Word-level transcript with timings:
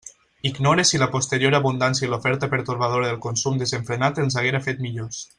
Ignore 0.49 0.83
si 0.91 0.97
la 1.01 1.07
posterior 1.15 1.57
abundància 1.57 2.07
i 2.07 2.09
l'oferta 2.13 2.49
pertorbadora 2.53 3.11
del 3.11 3.21
consum 3.29 3.61
desenfrenat 3.65 4.23
ens 4.25 4.39
haguera 4.43 4.63
fet 4.69 4.83
millors. 4.87 5.21